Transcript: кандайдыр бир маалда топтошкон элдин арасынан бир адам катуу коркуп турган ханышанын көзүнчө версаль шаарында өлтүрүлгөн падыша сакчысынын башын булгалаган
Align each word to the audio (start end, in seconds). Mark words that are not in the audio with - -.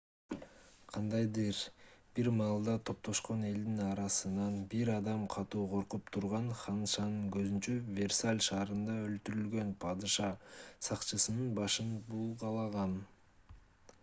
кандайдыр 0.93 1.57
бир 2.19 2.27
маалда 2.37 2.73
топтошкон 2.89 3.41
элдин 3.49 3.81
арасынан 3.87 4.55
бир 4.71 4.89
адам 4.93 5.27
катуу 5.33 5.65
коркуп 5.73 6.09
турган 6.15 6.47
ханышанын 6.61 7.27
көзүнчө 7.35 7.75
версаль 7.99 8.41
шаарында 8.47 8.95
өлтүрүлгөн 9.09 9.71
падыша 9.85 10.31
сакчысынын 10.89 11.53
башын 11.61 11.93
булгалаган 12.09 12.97